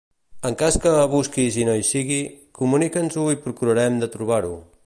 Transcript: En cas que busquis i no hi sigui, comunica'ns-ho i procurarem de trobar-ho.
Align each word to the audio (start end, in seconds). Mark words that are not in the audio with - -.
En 0.49 0.55
cas 0.61 0.77
que 0.85 0.93
busquis 1.11 1.59
i 1.59 1.67
no 1.69 1.77
hi 1.81 1.85
sigui, 1.91 2.19
comunica'ns-ho 2.63 3.29
i 3.37 3.41
procurarem 3.47 4.05
de 4.05 4.13
trobar-ho. 4.19 4.57